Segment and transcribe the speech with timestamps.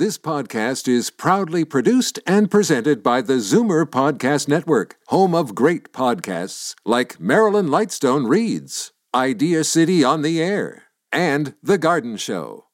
[0.00, 5.92] This podcast is proudly produced and presented by the Zoomer Podcast Network, home of great
[5.92, 12.64] podcasts like Marilyn Lightstone Reads, Idea City on the Air, and The Garden Show.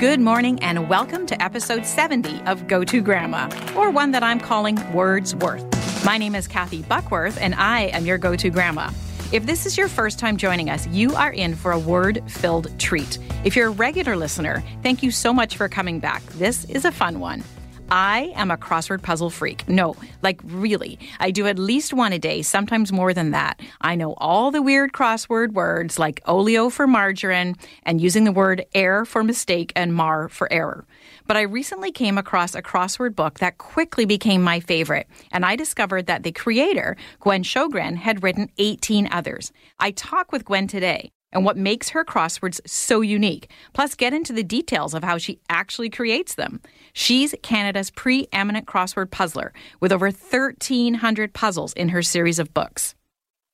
[0.00, 4.40] Good morning and welcome to episode 70 of Go To Grandma, or one that I'm
[4.40, 5.64] calling Wordsworth.
[6.04, 8.90] My name is Kathy Buckworth and I am your go to grandma.
[9.30, 12.66] If this is your first time joining us, you are in for a word filled
[12.78, 13.18] treat.
[13.44, 16.24] If you're a regular listener, thank you so much for coming back.
[16.38, 17.44] This is a fun one.
[17.90, 19.68] I am a crossword puzzle freak.
[19.68, 20.98] No, like really.
[21.20, 23.60] I do at least one a day, sometimes more than that.
[23.82, 28.64] I know all the weird crossword words like oleo for margarine and using the word
[28.74, 30.86] air for mistake and mar for error.
[31.28, 35.56] But I recently came across a crossword book that quickly became my favorite, and I
[35.56, 39.52] discovered that the creator, Gwen Sjögren, had written 18 others.
[39.78, 44.32] I talk with Gwen today and what makes her crosswords so unique, plus get into
[44.32, 46.62] the details of how she actually creates them.
[46.94, 52.94] She's Canada's preeminent crossword puzzler with over 1,300 puzzles in her series of books.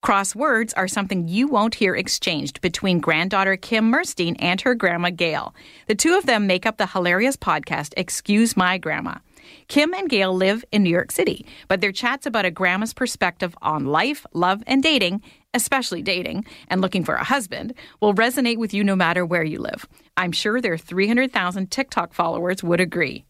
[0.05, 5.55] Crosswords are something you won't hear exchanged between granddaughter Kim Merstein and her grandma Gail.
[5.87, 9.15] The two of them make up the hilarious podcast Excuse My Grandma.
[9.67, 13.57] Kim and Gail live in New York City, but their chats about a grandma's perspective
[13.63, 15.23] on life, love, and dating,
[15.55, 19.59] especially dating and looking for a husband, will resonate with you no matter where you
[19.59, 19.89] live.
[20.19, 23.25] I'm sure their 300,000 TikTok followers would agree.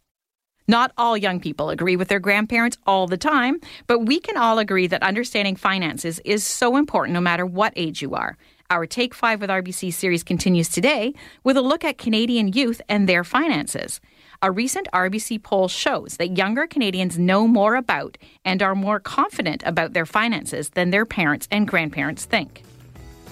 [0.66, 4.58] Not all young people agree with their grandparents all the time, but we can all
[4.58, 8.38] agree that understanding finances is so important no matter what age you are.
[8.70, 13.06] Our Take 5 with RBC series continues today with a look at Canadian youth and
[13.06, 14.00] their finances.
[14.40, 19.62] A recent RBC poll shows that younger Canadians know more about and are more confident
[19.66, 22.62] about their finances than their parents and grandparents think.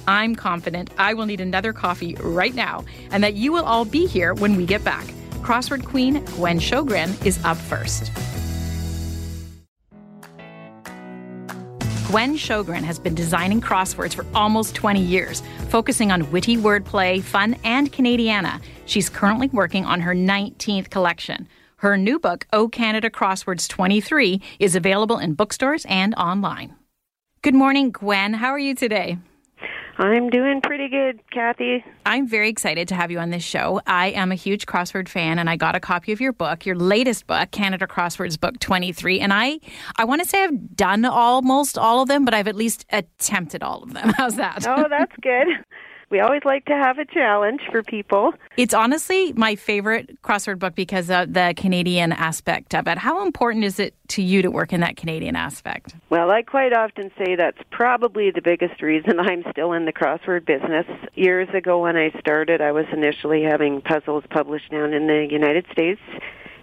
[0.07, 4.07] I'm confident I will need another coffee right now and that you will all be
[4.07, 5.07] here when we get back.
[5.43, 8.13] Crossword Queen Gwen Sjögren is up first.
[12.07, 17.57] Gwen Sjögren has been designing crosswords for almost 20 years, focusing on witty wordplay, fun,
[17.65, 18.61] and Canadiana.
[18.85, 21.49] She's currently working on her 19th collection.
[21.77, 26.77] Her new book, O Canada Crosswords 23, is available in bookstores and online.
[27.41, 28.35] Good morning, Gwen.
[28.35, 29.19] How are you today?
[30.03, 31.85] I'm doing pretty good, Kathy.
[32.05, 33.81] I'm very excited to have you on this show.
[33.87, 36.75] I am a huge crossword fan and I got a copy of your book, your
[36.75, 39.61] latest book, Canada Crosswords Book 23, and I
[39.97, 43.63] I want to say I've done almost all of them, but I've at least attempted
[43.63, 44.09] all of them.
[44.17, 44.67] How's that?
[44.67, 45.47] Oh, that's good.
[46.13, 48.35] We always like to have a challenge for people.
[48.59, 52.99] It's honestly my favorite crossword book because of the Canadian aspect of it.
[52.99, 55.95] How important is it to you to work in that Canadian aspect?
[56.11, 60.45] Well, I quite often say that's probably the biggest reason I'm still in the crossword
[60.45, 60.87] business.
[61.15, 65.65] Years ago when I started, I was initially having puzzles published down in the United
[65.73, 66.01] States.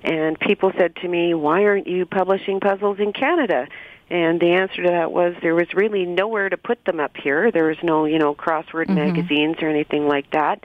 [0.04, 3.68] And people said to me, why aren't you publishing puzzles in Canada?
[4.10, 7.52] And the answer to that was there was really nowhere to put them up here.
[7.52, 8.96] There was no, you know, crossword mm-hmm.
[8.96, 10.64] magazines or anything like that.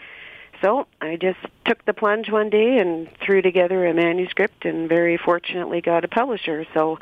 [0.63, 5.19] So I just took the plunge one day and threw together a manuscript and very
[5.19, 6.65] fortunately got a publisher.
[6.73, 6.99] So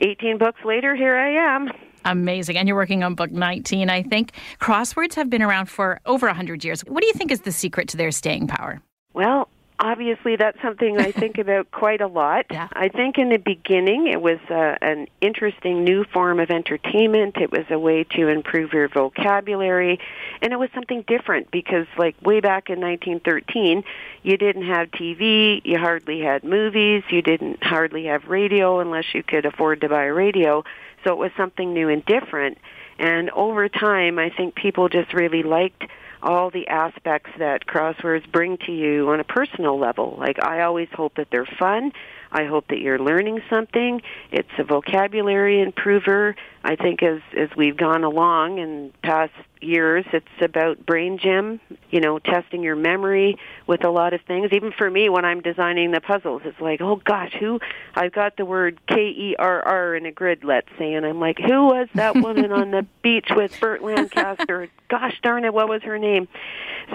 [0.00, 1.70] 18 books later, here I am.
[2.04, 2.56] Amazing.
[2.56, 4.32] And you're working on book 19, I think.
[4.60, 6.82] Crosswords have been around for over 100 years.
[6.82, 8.80] What do you think is the secret to their staying power?
[9.12, 9.48] Well,
[9.78, 12.46] obviously that's something I think about quite a lot.
[12.50, 12.68] Yeah.
[12.72, 17.36] I think in the beginning it was uh, an interesting new form of entertainment.
[17.36, 19.98] It was a way to improve your vocabulary,
[20.42, 23.84] and it was something different because, like way back in 1913,
[24.22, 29.22] you didn't have TV, you hardly had movies, you didn't hardly have radio unless you
[29.22, 30.64] could afford to buy a radio.
[31.04, 32.58] So it was something new and different.
[32.98, 35.84] And over time, I think people just really liked
[36.26, 40.16] all the aspects that crosswords bring to you on a personal level.
[40.18, 41.92] Like I always hope that they're fun.
[42.32, 44.02] I hope that you're learning something.
[44.32, 46.34] It's a vocabulary improver.
[46.64, 52.00] I think as as we've gone along in past years, it's about brain gym, you
[52.00, 54.50] know, testing your memory with a lot of things.
[54.52, 57.60] Even for me when I'm designing the puzzles, it's like, "Oh gosh, who
[57.94, 61.20] I've got the word K E R R in a grid, let's say, and I'm
[61.20, 64.68] like, "Who was that woman on the beach with Burt Lancaster?
[64.88, 66.28] Gosh darn it, what was her name?"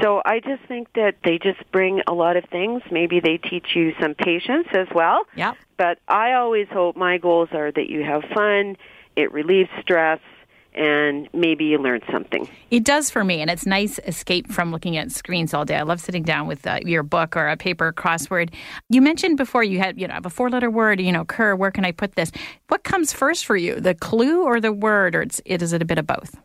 [0.02, 2.82] So I just think that they just bring a lot of things.
[2.92, 5.26] Maybe they teach you some patience as well.
[5.36, 5.54] Yeah.
[5.78, 8.78] But I always hope my goals are that you have fun
[9.16, 10.20] it relieves stress
[10.74, 12.50] and maybe you learn something.
[12.70, 15.76] It does for me, and it's nice escape from looking at screens all day.
[15.76, 18.54] I love sitting down with uh, your book or a paper crossword.
[18.90, 21.02] You mentioned before you had, you know, a four-letter word.
[21.02, 21.56] You know, Kerr.
[21.56, 22.32] Where can I put this?
[22.70, 25.82] What comes first for you, the clue or the word, or it's, it is it
[25.82, 26.38] a bit of both?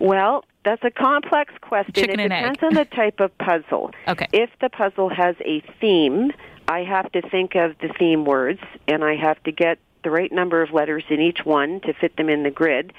[0.00, 1.94] Well, that's a complex question.
[1.94, 3.90] Chicken it depends on the type of puzzle.
[4.06, 4.26] Okay.
[4.32, 6.30] If the puzzle has a theme,
[6.68, 10.30] I have to think of the theme words and I have to get the right
[10.30, 12.92] number of letters in each one to fit them in the grid.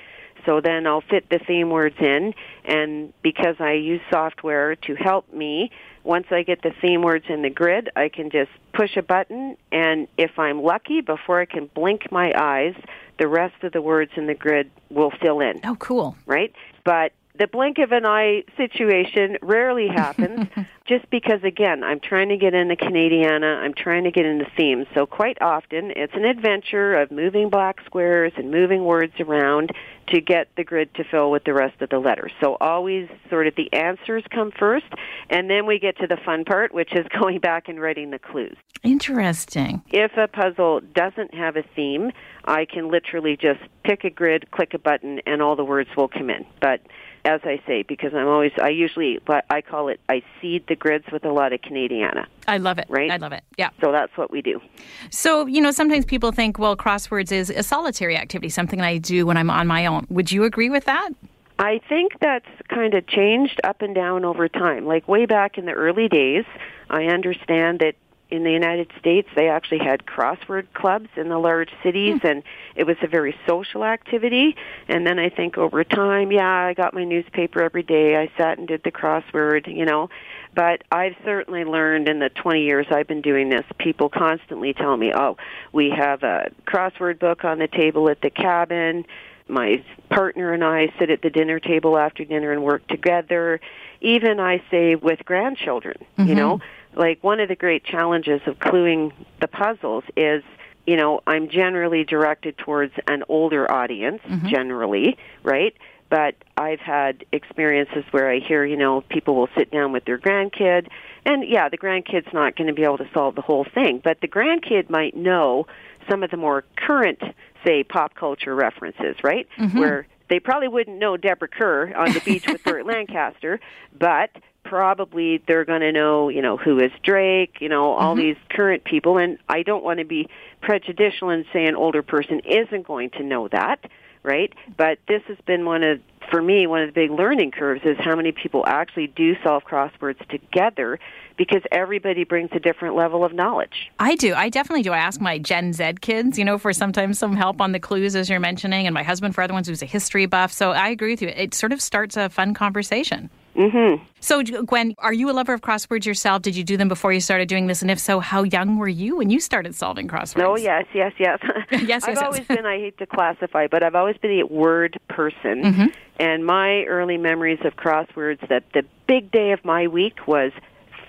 [0.46, 2.34] So then I'll fit the theme words in
[2.66, 5.72] and because I use software to help me,
[6.04, 9.58] once I get the theme words in the grid, I can just push a button
[9.72, 12.76] and if I'm lucky before I can blink my eyes,
[13.18, 16.16] the rest of the words in the grid will fill in Oh, cool.
[16.26, 16.54] right?
[16.84, 20.48] But the blink of an eye situation rarely happens
[20.88, 24.88] just because again i'm trying to get into canadiana i'm trying to get into themes
[24.94, 29.72] so quite often it's an adventure of moving black squares and moving words around
[30.08, 33.48] to get the grid to fill with the rest of the letters so always sort
[33.48, 34.86] of the answers come first
[35.30, 38.20] and then we get to the fun part which is going back and writing the
[38.20, 38.56] clues
[38.86, 39.82] Interesting.
[39.90, 42.12] if a puzzle doesn't have a theme,
[42.46, 46.08] I can literally just pick a grid, click a button, and all the words will
[46.08, 46.46] come in.
[46.62, 46.82] But
[47.26, 49.20] as I say, because I'm always, I usually,
[49.50, 52.28] I call it, I seed the grids with a lot of Canadiana.
[52.48, 52.86] I love it.
[52.88, 53.12] Right?
[53.12, 53.44] I love it.
[53.58, 53.70] Yeah.
[53.82, 54.62] So that's what we do.
[55.10, 59.26] So, you know, sometimes people think, well, crosswords is a solitary activity, something I do
[59.26, 60.06] when I'm on my own.
[60.10, 61.10] Would you agree with that?
[61.58, 64.86] I think that's kind of changed up and down over time.
[64.86, 66.46] Like way back in the early days,
[66.90, 67.96] I understand that
[68.36, 72.28] in the United States they actually had crossword clubs in the large cities hmm.
[72.28, 72.44] and
[72.76, 74.56] it was a very social activity
[74.88, 78.16] and then I think over time, yeah, I got my newspaper every day.
[78.16, 80.10] I sat and did the crossword, you know.
[80.54, 84.96] But I've certainly learned in the 20 years I've been doing this, people constantly tell
[84.96, 85.38] me, "Oh,
[85.72, 89.06] we have a crossword book on the table at the cabin."
[89.48, 93.60] my partner and I sit at the dinner table after dinner and work together.
[94.02, 96.36] Even I say with grandchildren, you mm-hmm.
[96.36, 96.62] know,
[96.96, 99.12] like one of the great challenges of cluing
[99.42, 100.44] the puzzles is,
[100.88, 104.48] you know, I'm generally directed towards an older audience, mm-hmm.
[104.48, 105.76] generally, right?
[106.10, 110.20] But I've had experiences where I hear, you know, people will sit down with their
[110.20, 110.88] grandkid,
[111.26, 114.22] and yeah, the grandkid's not going to be able to solve the whole thing, but
[114.22, 115.66] the grandkid might know
[116.10, 117.22] some of the more current,
[117.66, 119.48] say, pop culture references, right?
[119.58, 119.80] Mm-hmm.
[119.80, 123.60] Where they probably wouldn't know Deborah Kerr on the beach with Burt Lancaster,
[123.98, 124.30] but
[124.66, 128.26] probably they're going to know, you know, who is Drake, you know, all mm-hmm.
[128.26, 129.18] these current people.
[129.18, 130.28] And I don't want to be
[130.62, 133.80] prejudicial and say an older person isn't going to know that,
[134.24, 134.52] right?
[134.76, 136.02] But this has been one of,
[136.32, 139.64] for me, one of the big learning curves is how many people actually do solve
[139.64, 141.00] crosswords together
[141.38, 143.92] because everybody brings a different level of knowledge.
[144.00, 144.34] I do.
[144.34, 144.94] I definitely do.
[144.94, 148.16] I ask my Gen Z kids, you know, for sometimes some help on the clues
[148.16, 150.52] as you're mentioning, and my husband for other ones who's a history buff.
[150.52, 151.28] So I agree with you.
[151.28, 153.30] It sort of starts a fun conversation.
[153.56, 154.04] Mm-hmm.
[154.20, 156.42] So, Gwen, are you a lover of crosswords yourself?
[156.42, 157.82] Did you do them before you started doing this?
[157.82, 160.44] And if so, how young were you when you started solving crosswords?
[160.44, 161.40] Oh yes, yes, yes.
[161.72, 162.22] yes, I've yes.
[162.22, 162.66] always been.
[162.66, 165.64] I hate to classify, but I've always been a word person.
[165.64, 165.86] Mm-hmm.
[166.20, 170.52] And my early memories of crosswords that the big day of my week was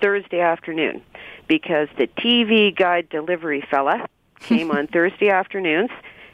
[0.01, 1.01] Thursday afternoon,
[1.47, 4.07] because the TV guide delivery fella
[4.39, 5.89] came on Thursday afternoons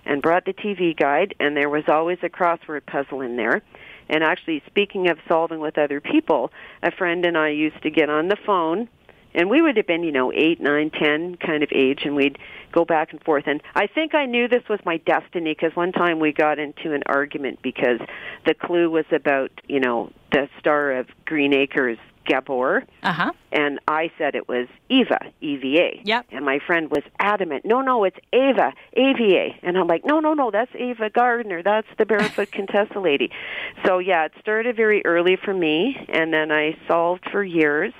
[0.05, 3.61] and brought the TV guide, and there was always a crossword puzzle in there.
[4.09, 6.51] And actually, speaking of solving with other people,
[6.81, 8.89] a friend and I used to get on the phone
[9.35, 12.37] and we would have been, you know, eight, nine, ten kind of age, and we'd
[12.71, 13.45] go back and forth.
[13.47, 16.93] And I think I knew this was my destiny because one time we got into
[16.93, 17.99] an argument because
[18.45, 23.31] the clue was about, you know, the star of Green Acres, Gabor, Uh huh.
[23.51, 26.01] and I said it was Eva, E-V-A.
[26.03, 26.25] Yep.
[26.31, 29.59] And my friend was adamant, no, no, it's Ava, A-V-A.
[29.63, 31.61] And I'm like, no, no, no, that's Ava Gardner.
[31.63, 33.31] That's the Barefoot Contessa lady.
[33.85, 37.93] So, yeah, it started very early for me, and then I solved for years.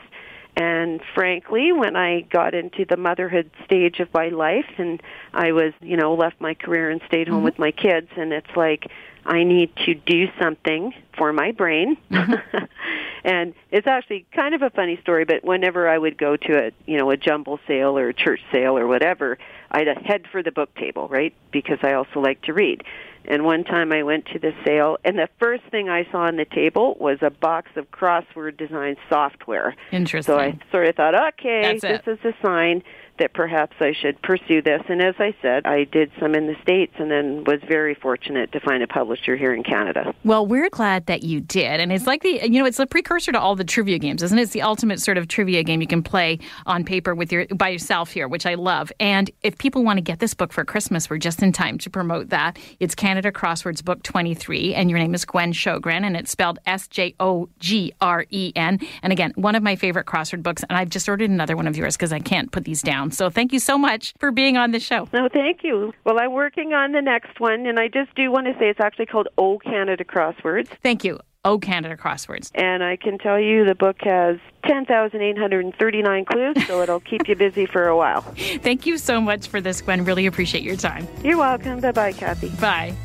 [0.55, 5.01] And frankly, when I got into the motherhood stage of my life and
[5.33, 8.55] I was, you know, left my career and stayed home with my kids, and it's
[8.55, 8.85] like,
[9.25, 11.97] I need to do something for my brain.
[12.11, 12.65] Mm-hmm.
[13.23, 16.71] and it's actually kind of a funny story, but whenever I would go to a,
[16.85, 19.37] you know, a jumble sale or a church sale or whatever,
[19.71, 21.33] I'd head for the book table, right?
[21.51, 22.83] Because I also like to read.
[23.25, 26.35] And one time I went to the sale, and the first thing I saw on
[26.35, 29.75] the table was a box of crossword design software.
[29.91, 30.33] Interesting.
[30.33, 32.27] So I sort of thought, okay, That's this it.
[32.27, 32.83] is a sign
[33.19, 34.81] that perhaps I should pursue this.
[34.89, 38.51] And as I said, I did some in the States and then was very fortunate
[38.53, 40.13] to find a publisher here in Canada.
[40.23, 41.79] Well, we're glad that you did.
[41.79, 44.37] And it's like the, you know, it's a precursor to all the trivia games, isn't
[44.37, 44.43] it?
[44.43, 47.69] It's the ultimate sort of trivia game you can play on paper with your, by
[47.69, 48.91] yourself here, which I love.
[48.99, 51.89] And if people want to get this book for Christmas, we're just in time to
[51.89, 52.57] promote that.
[52.79, 56.87] It's Canada Crosswords Book 23, and your name is Gwen Sjögren, and it's spelled S
[56.87, 58.79] J O G R E N.
[59.01, 60.63] And again, one of my favorite crossword books.
[60.69, 63.02] And I've just ordered another one of yours because I can't put these down.
[63.11, 65.07] So thank you so much for being on the show.
[65.13, 65.93] No, thank you.
[66.05, 68.79] Well, I'm working on the next one, and I just do want to say it's
[68.79, 70.69] actually called O Canada Crosswords.
[70.81, 71.19] Thank you.
[71.45, 72.51] Oh Canada Crosswords.
[72.55, 77.65] And I can tell you the book has 10,839 clues, so it'll keep you busy
[77.65, 78.21] for a while.
[78.61, 80.05] Thank you so much for this, Gwen.
[80.05, 81.07] Really appreciate your time.
[81.23, 81.81] You're welcome.
[81.81, 82.49] Bye bye, Kathy.
[82.61, 82.95] Bye.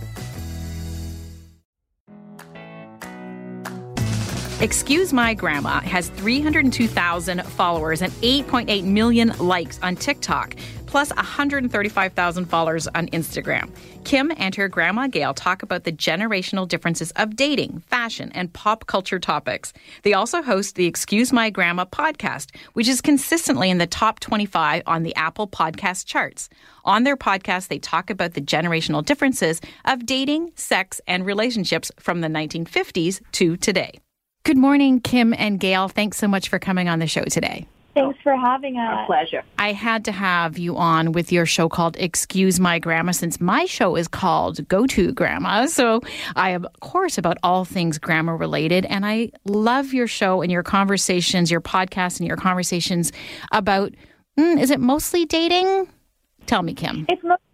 [4.60, 12.88] Excuse My Grandma has 302,000 followers and 8.8 million likes on TikTok, plus 135,000 followers
[12.88, 13.70] on Instagram.
[14.02, 18.86] Kim and her grandma Gail talk about the generational differences of dating, fashion, and pop
[18.88, 19.72] culture topics.
[20.02, 24.82] They also host the Excuse My Grandma podcast, which is consistently in the top 25
[24.86, 26.48] on the Apple podcast charts.
[26.84, 32.22] On their podcast, they talk about the generational differences of dating, sex, and relationships from
[32.22, 34.00] the 1950s to today.
[34.48, 35.88] Good morning, Kim and Gail.
[35.88, 37.66] Thanks so much for coming on the show today.
[37.92, 39.00] Thanks for having us.
[39.02, 39.42] A pleasure.
[39.58, 43.66] I had to have you on with your show called Excuse My Grandma since my
[43.66, 45.66] show is called Go To Grandma.
[45.66, 46.00] So
[46.34, 48.86] I am, of course, about all things grandma related.
[48.86, 53.12] And I love your show and your conversations, your podcast and your conversations
[53.52, 53.92] about,
[54.38, 55.88] mm, is it mostly dating?
[56.46, 57.04] Tell me, Kim.
[57.10, 57.44] It's mostly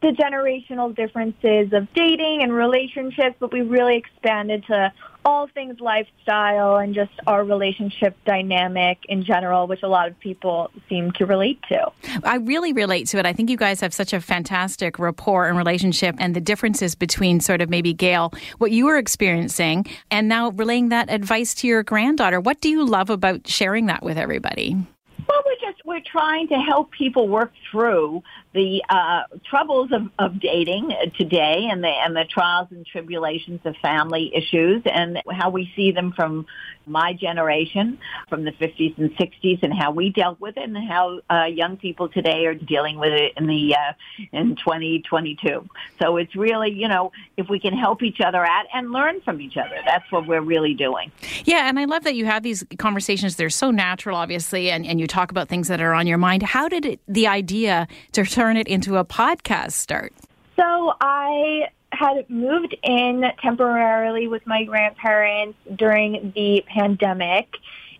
[0.00, 4.92] the generational differences of dating and relationships, but we really expanded to
[5.24, 10.70] all things lifestyle and just our relationship dynamic in general, which a lot of people
[10.88, 11.90] seem to relate to.
[12.24, 13.26] I really relate to it.
[13.26, 17.40] I think you guys have such a fantastic rapport and relationship, and the differences between
[17.40, 21.82] sort of maybe Gail, what you were experiencing, and now relaying that advice to your
[21.82, 22.40] granddaughter.
[22.40, 24.76] What do you love about sharing that with everybody?
[25.28, 28.22] Well, we're just we're trying to help people work through
[28.58, 33.76] the uh, troubles of, of dating today and the and the trials and tribulations of
[33.76, 36.44] family issues and how we see them from
[36.84, 37.98] my generation
[38.28, 41.76] from the 50s and 60s and how we dealt with it and how uh, young
[41.76, 43.92] people today are dealing with it in the uh,
[44.32, 45.68] in 2022
[46.00, 49.40] so it's really you know if we can help each other out and learn from
[49.40, 51.12] each other that's what we're really doing.
[51.44, 53.36] Yeah and i love that you have these conversations.
[53.36, 56.42] They're so natural obviously and, and you talk about things that are on your mind.
[56.42, 60.12] How did it, the idea to turn it into a podcast start
[60.56, 67.56] so i had moved in temporarily with my grandparents during the pandemic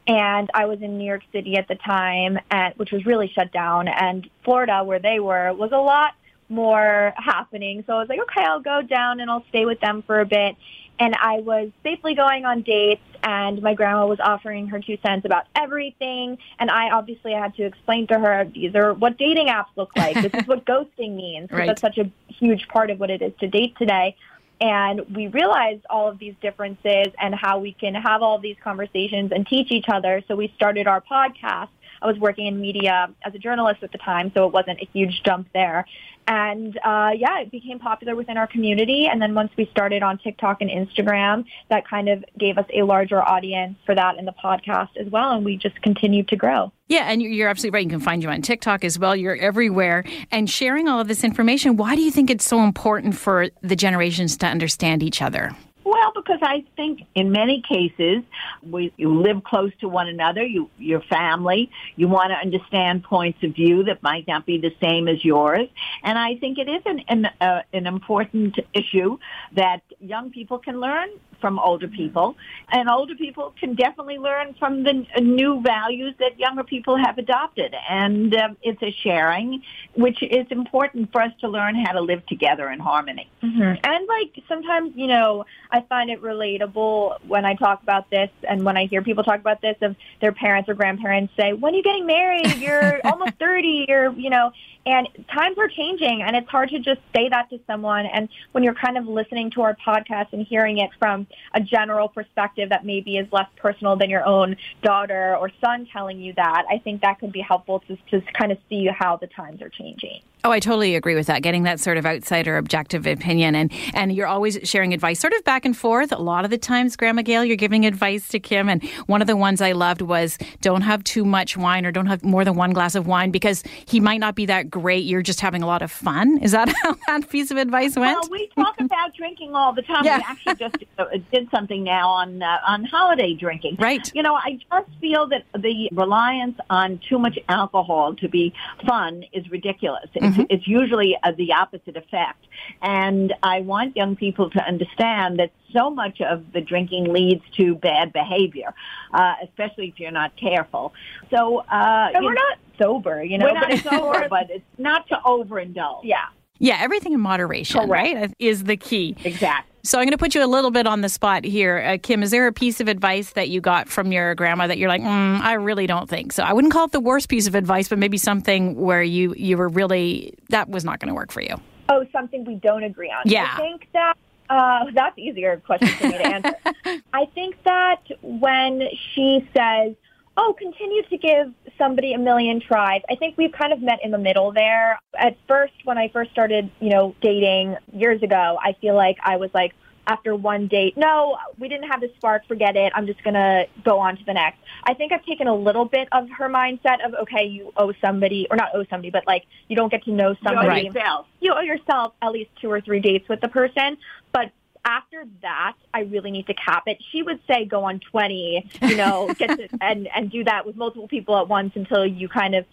[0.09, 3.52] and I was in New York City at the time, and, which was really shut
[3.52, 3.88] down.
[3.88, 6.14] And Florida, where they were, was a lot
[6.49, 7.85] more happening.
[7.87, 10.25] So I was like, okay, I'll go down and I'll stay with them for a
[10.25, 10.57] bit.
[11.00, 15.25] And I was safely going on dates, and my grandma was offering her two cents
[15.25, 16.38] about everything.
[16.59, 20.14] And I obviously had to explain to her these are what dating apps look like.
[20.14, 21.50] this is what ghosting means.
[21.50, 21.67] Right.
[21.67, 24.17] That's such a huge part of what it is to date today.
[24.61, 29.31] And we realized all of these differences and how we can have all these conversations
[29.31, 30.23] and teach each other.
[30.26, 31.69] So we started our podcast.
[32.02, 34.88] I was working in media as a journalist at the time, so it wasn't a
[34.93, 35.85] huge jump there.
[36.28, 39.09] And uh, yeah, it became popular within our community.
[39.11, 42.83] And then once we started on TikTok and Instagram, that kind of gave us a
[42.83, 45.31] larger audience for that in the podcast as well.
[45.33, 46.71] And we just continued to grow.
[46.88, 47.85] Yeah, and you're absolutely right.
[47.85, 49.17] You can find you on TikTok as well.
[49.17, 50.05] You're everywhere.
[50.31, 53.76] And sharing all of this information, why do you think it's so important for the
[53.76, 55.52] generations to understand each other?
[55.88, 58.23] Well, because I think in many cases,
[58.62, 63.42] we, you live close to one another, you, your family, you want to understand points
[63.42, 65.66] of view that might not be the same as yours.
[66.02, 69.16] And I think it is an, an, uh, an important issue
[69.54, 71.09] that young people can learn
[71.40, 72.37] from older people,
[72.71, 77.75] and older people can definitely learn from the new values that younger people have adopted.
[77.88, 79.62] And um, it's a sharing,
[79.95, 83.30] which is important for us to learn how to live together in harmony.
[83.42, 83.80] Mm-hmm.
[83.85, 88.64] And like sometimes, you know, I find it relatable when I talk about this and
[88.64, 91.76] when I hear people talk about this of their parents or grandparents say, when are
[91.76, 92.57] you getting married?
[92.57, 93.87] You're almost 30.
[93.88, 94.52] You're, you know,
[94.87, 98.07] and times are changing and it's hard to just say that to someone.
[98.07, 102.08] And when you're kind of listening to our podcast and hearing it from a general
[102.08, 106.64] perspective that maybe is less personal than your own daughter or son telling you that,
[106.70, 109.68] I think that could be helpful to just kind of see how the times are
[109.68, 110.20] changing.
[110.45, 111.42] Oh, I totally agree with that.
[111.42, 115.42] Getting that sort of outsider objective opinion and and you're always sharing advice sort of
[115.45, 116.12] back and forth.
[116.12, 119.26] A lot of the times, Grandma Gail, you're giving advice to Kim and one of
[119.26, 122.54] the ones I loved was don't have too much wine or don't have more than
[122.54, 125.04] one glass of wine because he might not be that great.
[125.04, 126.38] You're just having a lot of fun.
[126.38, 128.18] Is that how that piece of advice went?
[128.21, 130.04] Well, we talk about drinking all the time.
[130.04, 130.18] Yeah.
[130.18, 133.76] We actually just uh, did something now on uh, on holiday drinking.
[133.80, 134.11] Right.
[134.14, 138.54] You know, I just feel that the reliance on too much alcohol to be
[138.87, 140.09] fun is ridiculous.
[140.37, 142.47] It's, it's usually uh, the opposite effect.
[142.82, 147.75] And I want young people to understand that so much of the drinking leads to
[147.75, 148.75] bad behavior,
[149.12, 150.92] uh, especially if you're not careful.
[151.30, 153.47] So, uh, you we're know, not sober, you know.
[153.47, 156.00] we're not but sober, but it's not to overindulge.
[156.04, 156.26] yeah.
[156.61, 158.14] Yeah, everything in moderation, Correct.
[158.16, 158.35] right?
[158.40, 159.16] Is the key.
[159.25, 159.73] Exactly.
[159.88, 161.78] So I'm going to put you a little bit on the spot here.
[161.78, 164.76] Uh, Kim, is there a piece of advice that you got from your grandma that
[164.76, 166.42] you're like, mm, I really don't think so?
[166.42, 169.57] I wouldn't call it the worst piece of advice, but maybe something where you, you
[169.57, 171.57] were really, that was not going to work for you.
[171.88, 173.23] Oh, something we don't agree on.
[173.25, 173.49] Yeah.
[173.50, 174.18] I think that
[174.50, 176.54] uh, that's easier question for me to answer.
[177.14, 178.83] I think that when
[179.14, 179.95] she says,
[180.38, 183.02] oh, continue to give somebody a million tries.
[183.11, 184.99] I think we've kind of met in the middle there.
[185.18, 189.37] At first, when I first started, you know, dating years ago, I feel like I
[189.37, 189.73] was like,
[190.07, 192.92] after one date, no, we didn't have the spark, forget it.
[192.95, 194.59] I'm just going to go on to the next.
[194.85, 198.47] I think I've taken a little bit of her mindset of, okay, you owe somebody,
[198.50, 200.66] or not owe somebody, but like you don't get to know somebody.
[200.66, 201.26] You owe yourself.
[201.40, 203.99] You owe yourself at least two or three dates with the person.
[204.33, 204.52] But
[204.85, 206.99] after that, I really need to cap it.
[207.12, 210.76] She would say go on 20, you know, get to, and, and do that with
[210.76, 212.64] multiple people at once until you kind of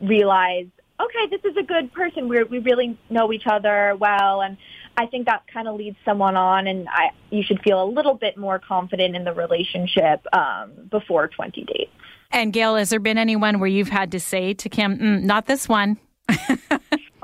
[0.00, 0.66] realize,
[1.00, 2.28] okay, this is a good person.
[2.28, 4.42] we we really know each other well.
[4.42, 4.56] And
[4.96, 8.14] I think that kind of leads someone on and I, you should feel a little
[8.14, 11.90] bit more confident in the relationship um, before 20 dates.
[12.30, 15.46] And Gail, has there been anyone where you've had to say to Kim, mm, not
[15.46, 15.98] this one?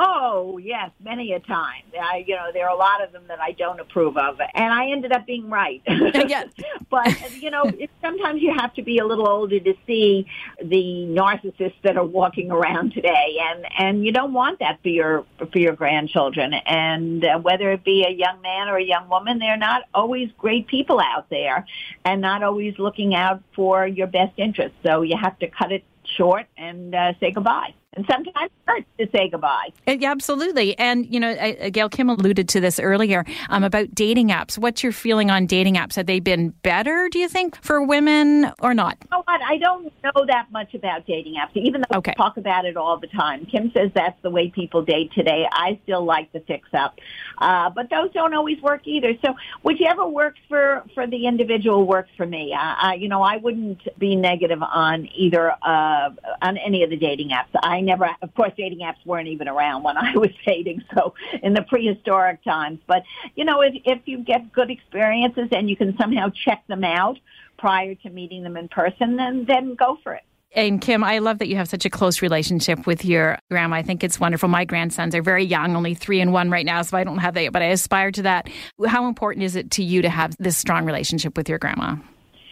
[0.02, 1.83] Oh yes, many a time.
[2.00, 4.73] I, you know, there are a lot of them that I don't approve of, and
[4.73, 5.83] I ended up being right.
[5.87, 6.45] yeah.
[6.90, 10.26] but you know, it, sometimes you have to be a little older to see
[10.59, 15.26] the narcissists that are walking around today, and and you don't want that for your
[15.52, 16.54] for your grandchildren.
[16.54, 20.30] And uh, whether it be a young man or a young woman, they're not always
[20.38, 21.66] great people out there,
[22.07, 24.75] and not always looking out for your best interest.
[24.83, 25.85] So you have to cut it
[26.16, 29.70] short and uh, say goodbye and sometimes it hurts to say goodbye.
[29.88, 30.78] Uh, yeah, absolutely.
[30.78, 31.35] And, you know,
[31.73, 34.56] Gail Kim alluded to this earlier um, about dating apps.
[34.56, 35.97] What's your feeling on dating apps?
[35.97, 38.97] Have they been better, do you think, for women or not?
[39.02, 39.40] You know what?
[39.42, 42.12] I don't know that much about dating apps, even though okay.
[42.16, 43.44] we talk about it all the time.
[43.47, 45.47] Kim says that's the way people date today.
[45.50, 46.99] I still like the fix up.
[47.38, 49.14] Uh, but those don't always work either.
[49.25, 52.54] So whichever works for, for the individual works for me.
[52.54, 57.30] Uh, you know, I wouldn't be negative on either, uh, on any of the dating
[57.30, 57.49] apps.
[57.61, 61.14] I I never, of course, dating apps weren't even around when I was dating, so
[61.43, 62.78] in the prehistoric times.
[62.86, 63.02] But
[63.34, 67.19] you know, if if you get good experiences and you can somehow check them out
[67.58, 70.23] prior to meeting them in person, then then go for it.
[70.52, 73.76] And Kim, I love that you have such a close relationship with your grandma.
[73.76, 74.49] I think it's wonderful.
[74.49, 77.34] My grandsons are very young, only three and one right now, so I don't have
[77.34, 78.49] that, but I aspire to that.
[78.84, 81.97] How important is it to you to have this strong relationship with your grandma?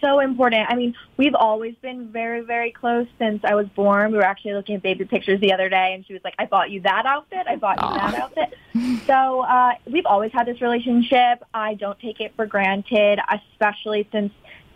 [0.01, 0.69] So important.
[0.69, 4.11] I mean, we've always been very, very close since I was born.
[4.11, 6.45] We were actually looking at baby pictures the other day, and she was like, "I
[6.45, 7.47] bought you that outfit.
[7.47, 7.93] I bought Aww.
[7.93, 11.43] you that outfit." so uh, we've always had this relationship.
[11.53, 14.31] I don't take it for granted, especially since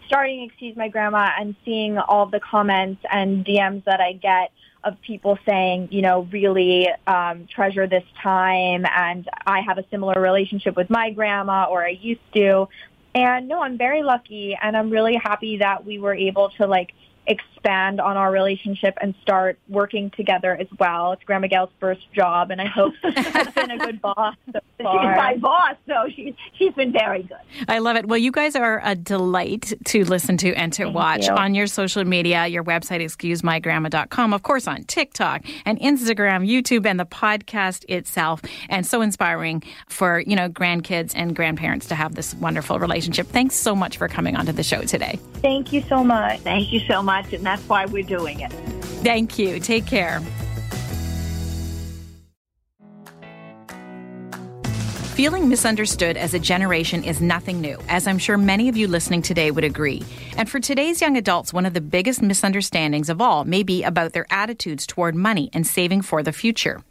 [0.07, 4.51] starting Excuse My Grandma and seeing all the comments and DMs that I get
[4.83, 10.19] of people saying, you know, really um, treasure this time, and I have a similar
[10.21, 12.67] relationship with my grandma, or I used to.
[13.15, 16.93] And no, I'm very lucky and I'm really happy that we were able to like
[17.63, 21.13] expand on our relationship and start working together as well.
[21.13, 25.01] It's Grandma Gail's first job, and I hope she's been a good boss so far.
[25.01, 27.37] She's my boss, so she's she's been very good.
[27.69, 28.05] I love it.
[28.05, 31.33] Well, you guys are a delight to listen to and to Thank watch you.
[31.33, 36.99] on your social media, your website, excusemygrandma.com, of course, on TikTok and Instagram, YouTube, and
[36.99, 38.41] the podcast itself.
[38.69, 43.27] And so inspiring for, you know, grandkids and grandparents to have this wonderful relationship.
[43.27, 45.17] Thanks so much for coming onto the show today.
[45.35, 46.39] Thank you so much.
[46.41, 48.51] Thank you so much, and that's why we're doing it.
[49.03, 49.59] Thank you.
[49.59, 50.19] Take care.
[55.13, 59.21] Feeling misunderstood as a generation is nothing new, as I'm sure many of you listening
[59.21, 60.01] today would agree.
[60.35, 64.13] And for today's young adults, one of the biggest misunderstandings of all may be about
[64.13, 66.81] their attitudes toward money and saving for the future.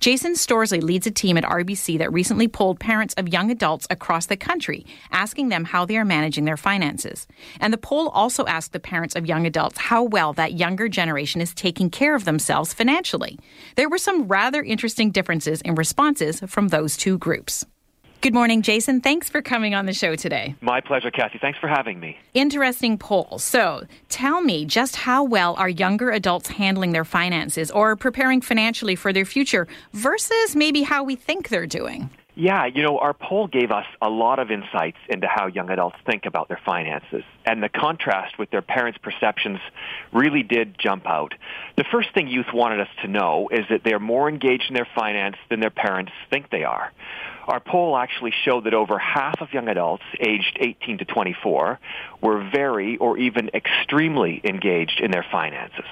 [0.00, 4.26] Jason Storsley leads a team at RBC that recently polled parents of young adults across
[4.26, 7.26] the country, asking them how they are managing their finances.
[7.60, 11.40] And the poll also asked the parents of young adults how well that younger generation
[11.40, 13.38] is taking care of themselves financially.
[13.76, 17.64] There were some rather interesting differences in responses from those two groups.
[18.20, 19.00] Good morning, Jason.
[19.00, 20.56] Thanks for coming on the show today.
[20.60, 21.38] My pleasure, Kathy.
[21.38, 22.18] Thanks for having me.
[22.34, 23.38] Interesting poll.
[23.38, 28.96] So tell me just how well are younger adults handling their finances or preparing financially
[28.96, 32.10] for their future versus maybe how we think they're doing?
[32.34, 35.96] Yeah, you know, our poll gave us a lot of insights into how young adults
[36.04, 37.22] think about their finances.
[37.44, 39.58] And the contrast with their parents' perceptions
[40.12, 41.34] really did jump out.
[41.76, 44.88] The first thing youth wanted us to know is that they're more engaged in their
[44.92, 46.92] finance than their parents think they are.
[47.48, 51.80] Our poll actually showed that over half of young adults aged 18 to 24
[52.20, 55.86] were very or even extremely engaged in their finances.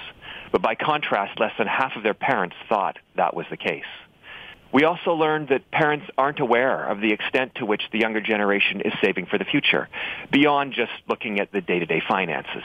[0.52, 3.86] But by contrast, less than half of their parents thought that was the case.
[4.70, 8.82] We also learned that parents aren't aware of the extent to which the younger generation
[8.82, 9.88] is saving for the future,
[10.30, 12.64] beyond just looking at the day-to-day finances.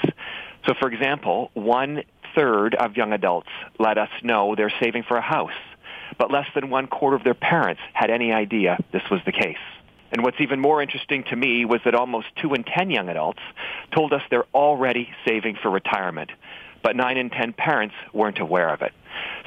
[0.68, 2.04] So for example, one
[2.36, 3.50] third of young adults
[3.80, 5.52] let us know they're saving for a house,
[6.18, 9.58] but less than one quarter of their parents had any idea this was the case.
[10.12, 13.40] And what's even more interesting to me was that almost two in ten young adults
[13.96, 16.32] told us they're already saving for retirement,
[16.84, 18.92] but nine in ten parents weren't aware of it.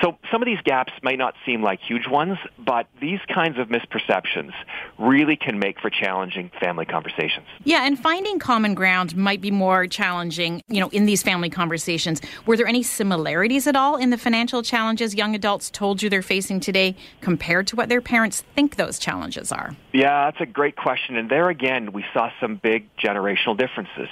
[0.03, 3.69] So some of these gaps might not seem like huge ones, but these kinds of
[3.69, 4.53] misperceptions
[4.99, 7.47] really can make for challenging family conversations.
[7.65, 12.21] Yeah, and finding common ground might be more challenging, you know, in these family conversations.
[12.47, 16.23] Were there any similarities at all in the financial challenges young adults told you they're
[16.23, 19.77] facing today compared to what their parents think those challenges are?
[19.93, 21.17] Yeah, that's a great question.
[21.17, 24.09] And there again, we saw some big generational differences.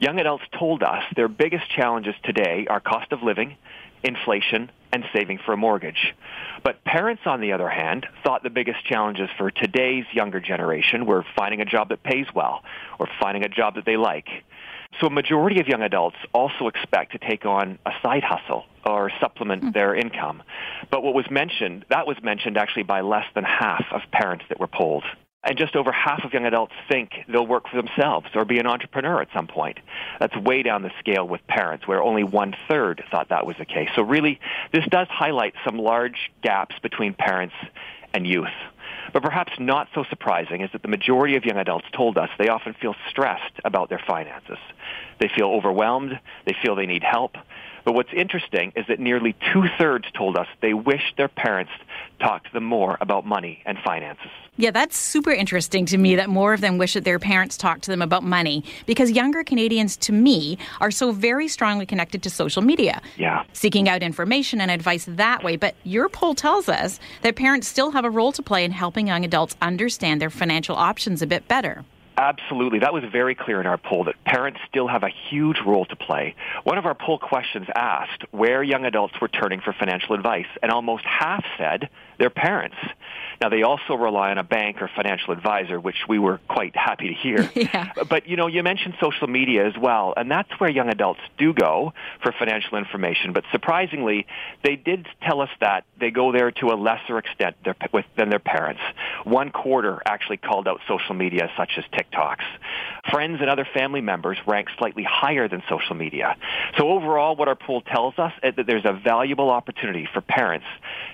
[0.00, 3.56] Young adults told us their biggest challenges today are cost of living,
[4.06, 6.14] inflation, and saving for a mortgage.
[6.62, 11.24] But parents, on the other hand, thought the biggest challenges for today's younger generation were
[11.36, 12.62] finding a job that pays well
[12.98, 14.28] or finding a job that they like.
[15.00, 19.10] So a majority of young adults also expect to take on a side hustle or
[19.20, 19.74] supplement mm.
[19.74, 20.42] their income.
[20.90, 24.58] But what was mentioned, that was mentioned actually by less than half of parents that
[24.58, 25.04] were polled.
[25.46, 28.66] And just over half of young adults think they'll work for themselves or be an
[28.66, 29.78] entrepreneur at some point.
[30.18, 33.64] That's way down the scale with parents, where only one third thought that was the
[33.64, 33.88] case.
[33.94, 34.40] So really,
[34.72, 37.54] this does highlight some large gaps between parents
[38.12, 38.48] and youth.
[39.12, 42.48] But perhaps not so surprising is that the majority of young adults told us they
[42.48, 44.58] often feel stressed about their finances.
[45.20, 46.18] They feel overwhelmed.
[46.44, 47.36] They feel they need help.
[47.86, 51.70] But what's interesting is that nearly two-thirds told us they wish their parents
[52.18, 54.26] talked to them more about money and finances.
[54.56, 57.84] Yeah, that's super interesting to me that more of them wish that their parents talked
[57.84, 62.30] to them about money because younger Canadians, to me, are so very strongly connected to
[62.30, 63.00] social media.
[63.16, 63.44] Yeah.
[63.52, 65.54] Seeking out information and advice that way.
[65.54, 69.06] But your poll tells us that parents still have a role to play in helping
[69.06, 71.84] young adults understand their financial options a bit better.
[72.18, 72.78] Absolutely.
[72.78, 75.96] That was very clear in our poll that parents still have a huge role to
[75.96, 76.34] play.
[76.64, 80.72] One of our poll questions asked where young adults were turning for financial advice, and
[80.72, 82.76] almost half said their parents.
[83.40, 87.08] Now they also rely on a bank or financial advisor, which we were quite happy
[87.08, 87.50] to hear.
[87.54, 87.92] yeah.
[88.08, 91.52] But you know, you mentioned social media as well, and that's where young adults do
[91.52, 93.32] go for financial information.
[93.32, 94.26] But surprisingly,
[94.62, 97.56] they did tell us that they go there to a lesser extent
[98.16, 98.80] than their parents.
[99.24, 102.44] One quarter actually called out social media, such as TikToks.
[103.16, 106.36] Friends and other family members rank slightly higher than social media.
[106.76, 110.66] So overall, what our poll tells us is that there's a valuable opportunity for parents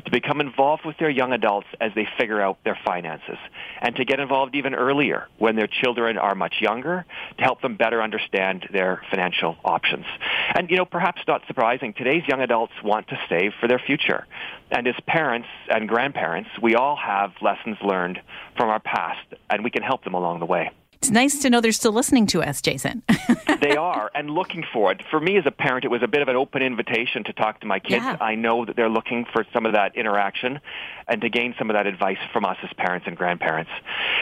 [0.04, 3.38] to become involved with their young adults as they figure out their finances
[3.80, 7.04] and to get involved even earlier when their children are much younger
[7.38, 10.06] to help them better understand their financial options.
[10.56, 14.26] And, you know, perhaps not surprising, today's young adults want to save for their future.
[14.72, 18.20] And as parents and grandparents, we all have lessons learned
[18.56, 20.72] from our past, and we can help them along the way.
[21.02, 23.02] It's nice to know they're still listening to us, Jason.
[23.60, 25.02] they are, and looking for it.
[25.10, 27.58] For me as a parent, it was a bit of an open invitation to talk
[27.62, 28.04] to my kids.
[28.04, 28.18] Yeah.
[28.20, 30.60] I know that they're looking for some of that interaction
[31.08, 33.72] and to gain some of that advice from us as parents and grandparents.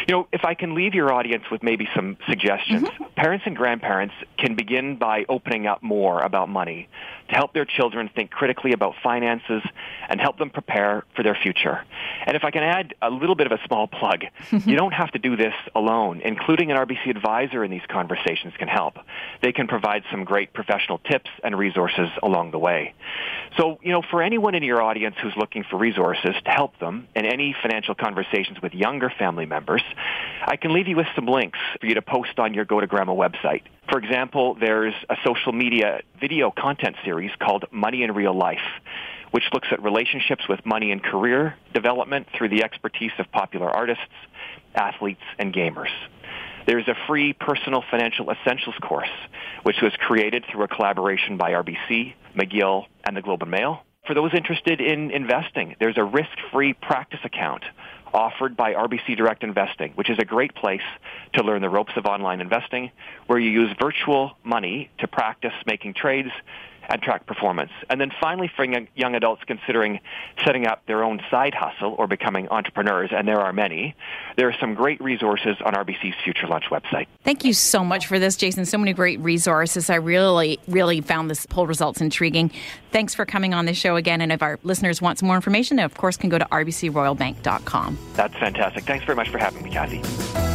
[0.08, 3.04] You know, if I can leave your audience with maybe some suggestions, mm-hmm.
[3.14, 6.88] parents and grandparents can begin by opening up more about money
[7.28, 9.62] to help their children think critically about finances
[10.08, 11.84] and help them prepare for their future.
[12.26, 15.12] And if I can add a little bit of a small plug, you don't have
[15.12, 16.22] to do this alone.
[16.24, 18.94] Including an RBC advisor in these conversations can help.
[19.42, 22.94] They can provide some great professional tips and resources along the way.
[23.58, 27.08] So, you know, for anyone in your audience who's looking for resources to help them
[27.14, 29.82] in any financial conversations with younger family members,
[30.44, 32.86] I can leave you with some links for you to post on your Go to
[32.86, 33.62] Grandma website.
[33.90, 38.58] For example, there's a social media video content series called Money in Real Life,
[39.30, 44.04] which looks at relationships with money and career development through the expertise of popular artists,
[44.74, 45.90] athletes, and gamers.
[46.70, 49.10] There's a free personal financial essentials course,
[49.64, 53.82] which was created through a collaboration by RBC, McGill, and the Globe and Mail.
[54.06, 57.64] For those interested in investing, there's a risk-free practice account
[58.14, 60.86] offered by RBC Direct Investing, which is a great place
[61.32, 62.92] to learn the ropes of online investing,
[63.26, 66.30] where you use virtual money to practice making trades
[66.90, 67.70] and track performance.
[67.88, 70.00] And then finally, for young adults considering
[70.44, 73.94] setting up their own side hustle or becoming entrepreneurs, and there are many,
[74.36, 77.06] there are some great resources on RBC's Future Launch website.
[77.24, 78.66] Thank you so much for this, Jason.
[78.66, 79.88] So many great resources.
[79.88, 82.50] I really, really found this poll results intriguing.
[82.90, 84.20] Thanks for coming on the show again.
[84.20, 87.98] And if our listeners want some more information, they, of course, can go to rbcroyalbank.com.
[88.14, 88.84] That's fantastic.
[88.84, 90.49] Thanks very much for having me, Kathy.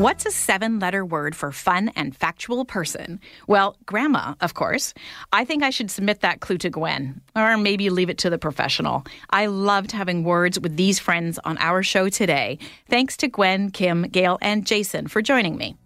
[0.00, 3.20] What's a seven letter word for fun and factual person?
[3.46, 4.94] Well, grandma, of course.
[5.30, 8.38] I think I should submit that clue to Gwen, or maybe leave it to the
[8.38, 9.04] professional.
[9.28, 12.58] I loved having words with these friends on our show today.
[12.88, 15.76] Thanks to Gwen, Kim, Gail, and Jason for joining me.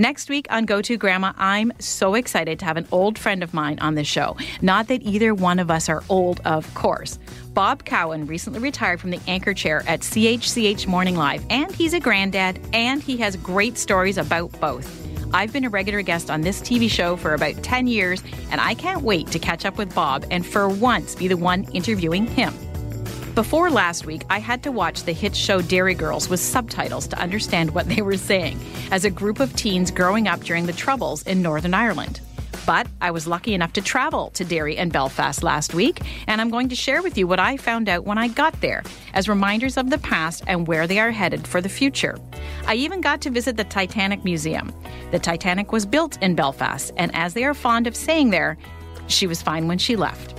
[0.00, 3.52] Next week on Go To Grandma, I'm so excited to have an old friend of
[3.52, 4.36] mine on the show.
[4.62, 7.18] Not that either one of us are old, of course.
[7.52, 11.98] Bob Cowan recently retired from the anchor chair at CHCH Morning Live, and he's a
[11.98, 14.88] granddad, and he has great stories about both.
[15.34, 18.74] I've been a regular guest on this TV show for about 10 years, and I
[18.74, 22.54] can't wait to catch up with Bob and for once be the one interviewing him.
[23.34, 27.18] Before last week, I had to watch the hit show Derry Girls with subtitles to
[27.18, 28.60] understand what they were saying
[28.90, 32.20] as a group of teens growing up during the Troubles in Northern Ireland.
[32.66, 36.50] But I was lucky enough to travel to Derry and Belfast last week, and I'm
[36.50, 38.82] going to share with you what I found out when I got there
[39.14, 42.18] as reminders of the past and where they are headed for the future.
[42.66, 44.72] I even got to visit the Titanic Museum.
[45.12, 48.58] The Titanic was built in Belfast, and as they are fond of saying there,
[49.06, 50.34] she was fine when she left.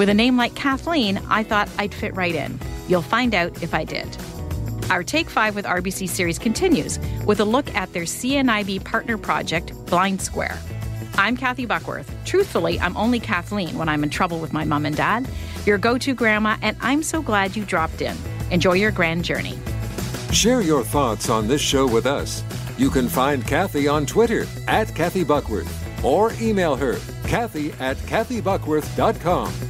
[0.00, 2.58] With a name like Kathleen, I thought I'd fit right in.
[2.88, 4.08] You'll find out if I did.
[4.88, 9.74] Our Take 5 with RBC series continues with a look at their CNIB partner project,
[9.84, 10.58] Blind Square.
[11.16, 12.10] I'm Kathy Buckworth.
[12.24, 15.28] Truthfully, I'm only Kathleen when I'm in trouble with my mom and dad,
[15.66, 18.16] your go to grandma, and I'm so glad you dropped in.
[18.50, 19.58] Enjoy your grand journey.
[20.32, 22.42] Share your thoughts on this show with us.
[22.78, 25.68] You can find Kathy on Twitter at Kathy Buckworth
[26.02, 29.69] or email her, Kathy at KathyBuckworth.com.